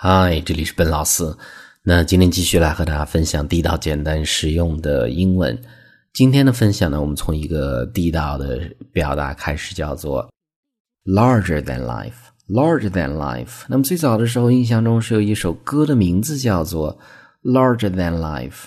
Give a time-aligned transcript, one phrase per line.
[0.00, 1.24] 嗨，这里是本老师。
[1.82, 5.60] 那今天继续来和大家分享地道、简单、实用的英文。
[6.12, 8.60] 今天的分享呢，我们从一个地道的
[8.92, 10.30] 表达开始，叫做
[11.04, 12.12] “larger than life”。
[12.46, 13.64] larger than life。
[13.66, 16.96] 那么最早的时候，印象中是有一首歌的名字叫做
[17.42, 18.66] “larger than life”。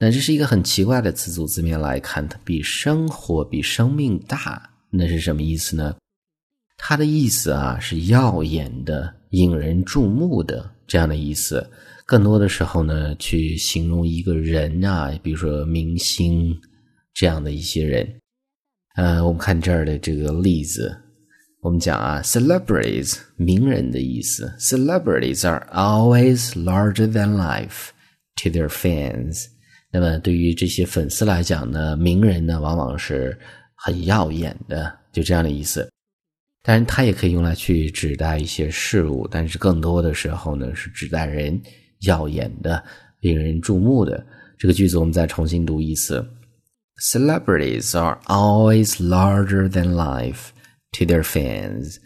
[0.00, 4.70] 那这是一个很奇怪的词组，字面来看，它比生活、比生命大。
[4.90, 5.94] 那是什么意思呢？
[6.76, 9.14] 它的意思啊，是耀眼的。
[9.30, 11.68] 引人注目的这样的意思，
[12.06, 16.56] 更多的时候呢，去形容一个人啊，比如说明星
[17.12, 18.20] 这样的一些人。
[18.96, 20.96] 呃，我们看这儿的这个例子，
[21.60, 27.90] 我们讲啊，celebrities 名人的意思，celebrities are always larger than life
[28.42, 29.46] to their fans。
[29.92, 33.38] 那么对于这些粉丝来讲呢，名人呢往往是
[33.76, 35.88] 很耀眼的，就这样的意思。
[36.62, 41.58] 当然，它也可以用来去指代一些事物，但是更多的时候呢，是指代人
[42.00, 42.82] 耀眼的、
[43.20, 44.22] 令人注目的。
[44.58, 46.26] 这个句子我们再重新读一次
[47.00, 50.48] ：Celebrities are always larger than life
[50.92, 51.96] to their fans。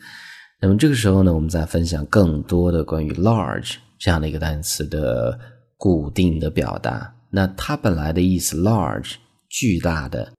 [0.60, 5.36] 那么这个时候呢，我们再分享更多的关于 large 这样的一个单词的
[5.76, 7.12] 固定的表达。
[7.30, 9.14] 那它本来的意思，large
[9.48, 10.32] 巨大的。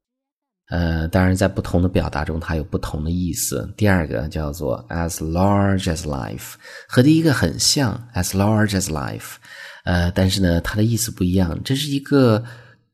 [0.70, 3.72] 呃，当然，在不同的表达中，它有不同的意思。
[3.76, 6.54] 第二个叫做 as large as life，
[6.88, 9.36] 和第一个很像，as large as life。
[9.84, 11.60] 呃，但是呢，它的意思不一样。
[11.64, 12.44] 这是一个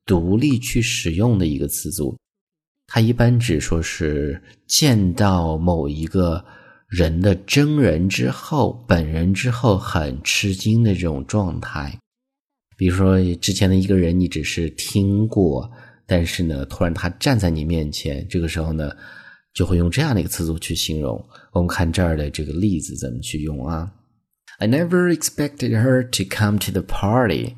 [0.03, 2.17] 独立去使用的一个词组，
[2.87, 6.43] 它一般指说是见到某一个
[6.87, 11.95] 人的真人之后，本人之后很吃惊的这种状态。
[12.75, 15.69] 比如说，之前的一个人，你只是听过。
[16.09, 18.91] 但是呢，突然他站在你面前，这个时候呢，
[19.53, 21.23] 就会用这样的一个词组去形容。
[21.53, 23.91] 我们看这儿的这个例子怎么去用啊
[24.57, 27.53] ？I never expected her to come to the party.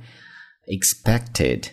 [0.67, 1.63] Expected，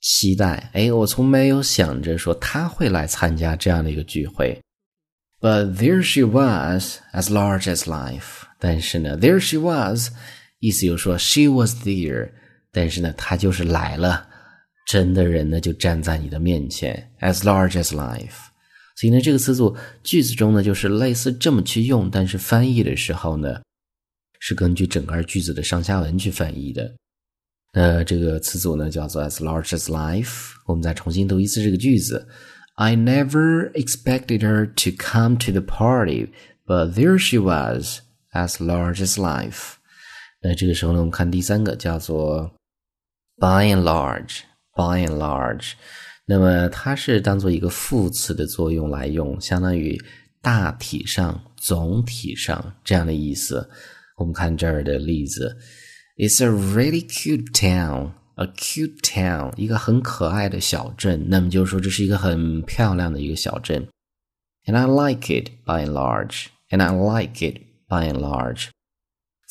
[0.00, 0.70] 期待。
[0.72, 4.58] 哎，我从没有想着说她会来参加这样的一个聚会。
[5.38, 8.44] But there she was, as large as life.
[8.58, 10.10] 但是呢，there she was，
[10.60, 12.30] 意思就是说 she was there。
[12.72, 14.28] 但是呢，她就是来了。
[14.92, 18.50] 真的人呢，就站在你的面前，as large as life。
[18.94, 23.62] 所以呢，这个词组句子中呢，就是类似这么去用，但是翻译的时候呢，
[24.38, 26.94] 是根据整个句子的上下文去翻译的。
[27.72, 30.50] 那这个词组呢，叫做 as large as life。
[30.66, 32.28] 我们再重新读一次这个句子
[32.74, 36.28] ：I never expected her to come to the party,
[36.66, 38.00] but there she was,
[38.32, 39.76] as large as life。
[40.42, 42.52] 那这个时候呢，我们看第三个，叫做
[43.38, 44.40] by and large。
[44.74, 45.72] By and large，
[46.24, 50.00] 那么它是当做一个副词的作用来用，相当于
[50.40, 53.68] 大体上、总体上这样的意思。
[54.16, 55.58] 我们看这儿的例子
[56.16, 61.26] ：It's a really cute town, a cute town，一个很可爱的小镇。
[61.28, 63.86] 那么就是说，这是一个很漂亮的一个小镇。
[64.64, 67.58] And I like it by and large, and I like it
[67.88, 68.68] by and large。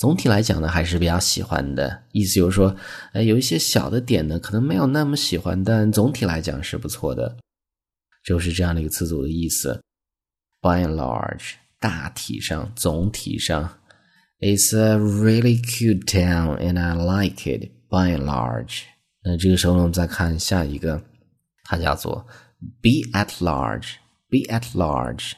[0.01, 2.01] 总体来讲呢，还是比较喜欢的。
[2.11, 2.75] 意思就是说，
[3.13, 7.37] 呃，有一些小的点呢，可能没有那么喜欢，但总体来讲是不错的。
[8.25, 9.79] 就是这样的一个词组的意思。
[10.59, 13.77] By and large，大体上、总体上
[14.39, 17.69] ，It's a really cute town, and I like it.
[17.87, 18.81] By and large，
[19.23, 21.03] 那这个时候呢，我们再看下一个，
[21.63, 22.25] 它叫做
[22.81, 23.97] Be at large.
[24.31, 25.33] Be at large。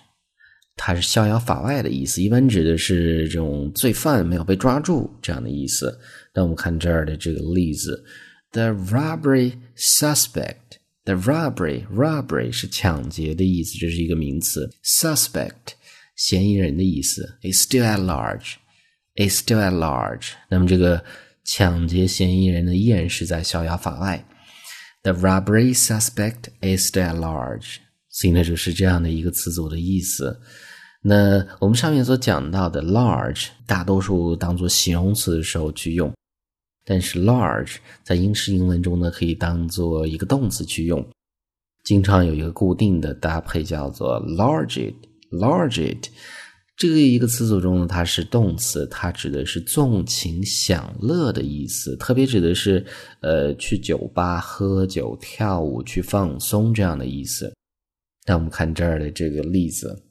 [0.76, 5.98] 它是逍遥法外的意思，一般指的是这种罪犯没有被抓住这样的意思。
[6.34, 8.04] 那我们看这儿的这个例子
[8.52, 14.70] ：The robbery suspect，the robbery robbery 是抢劫的意思，这是一个名词。
[14.84, 15.74] Suspect
[16.16, 20.32] 嫌疑人的意思，is still at large，is still at large。
[20.50, 21.04] 那么这个
[21.46, 24.26] 抢劫嫌疑人呢，依然是在逍遥法外。
[25.04, 27.78] The robbery suspect is still at large。
[28.14, 30.40] 所以呢，就是这样的一个词组的意思。
[31.02, 36.14] 那我们上面所讲到的 large，大多数当做形容词的时候去用，
[36.86, 41.06] 但是 large 在英式英文中呢，可以当做一个动词去用。
[41.84, 46.08] 经常有一个固定的搭配叫做 large it，large it。
[46.78, 52.86] 这个一个词组中呢，它是动词，它指的是纵情享乐的意思，特别指的是
[53.20, 57.54] 呃去酒吧喝酒、跳舞、去放松这样的意思。
[58.27, 60.05] 那我们看这儿的这个例子，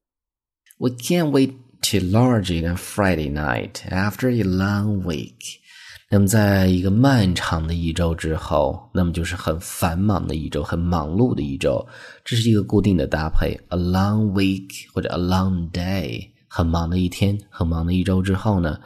[0.79, 1.51] We can't wait
[1.81, 5.59] to large it on Friday night after a long week。
[6.09, 11.85] 那么，在一个漫长的一周之后，那么就是很繁忙的一周，很忙碌的一周。
[12.23, 18.79] 这是一个固定的搭配，a long week 或者 a long day，很忙的一天，很忙的一周之后呢，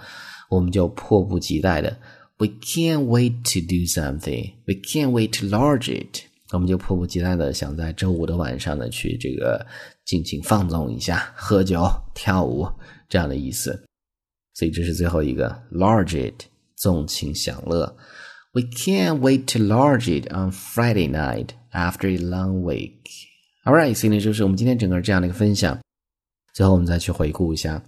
[0.49, 1.99] 我们就迫不及待的，
[2.37, 4.53] We can't wait to do something.
[4.65, 6.23] We can't wait to large it.
[6.52, 9.66] 我们就迫不及待的想在周五的晚上呢去这个
[10.04, 11.84] 尽情放纵一下，喝酒、
[12.14, 12.66] 跳舞
[13.08, 13.84] 这样的意思。
[14.54, 16.44] 所以这是最后一个 large it，
[16.76, 17.96] 纵情享乐。
[18.52, 23.02] We can't wait to large it on Friday night after a long week.
[23.64, 25.78] All right，所以呢就是我们今天整个这样的一个分享。
[26.54, 27.82] 最后我们再去回顾一下。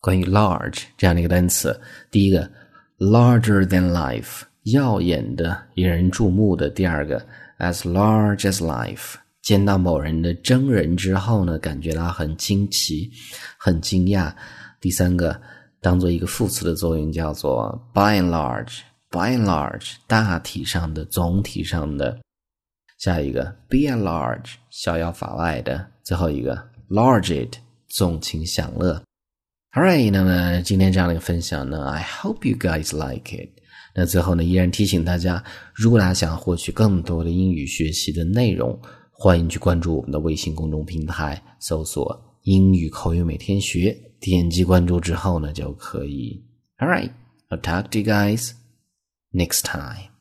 [0.00, 1.78] 关于 large 这样的一个单词，
[2.10, 2.50] 第一个
[2.98, 7.26] larger than life，耀眼的、引人注目的；第二个
[7.64, 13.10] as large as life，见到某人的真人之后呢，感觉到很惊奇、
[13.58, 14.34] 很惊讶；
[14.80, 15.40] 第三个
[15.80, 22.18] 当做一个副词的作用，叫做 by and large，by and large，大体上的、总体上的；
[22.98, 27.56] 下一个 be at large，逍遥法外的；最后一个 large it，
[27.88, 29.02] 纵情享乐。
[29.72, 33.50] Alright，那么今天这样的一个分享呢，I hope you guys like it。
[33.94, 35.42] 那最后呢，依然提醒大家，
[35.72, 38.76] 如果大家想获取更多的英语学习的内容，
[39.12, 46.42] 欢迎去关注我们的微信公众平台，搜索“英语口语每天学”，点击关注之后呢，就可以。
[46.78, 48.50] Alright，I'll talk to you guys
[49.32, 50.13] next time.